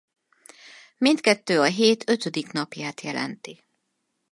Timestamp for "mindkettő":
0.97-1.59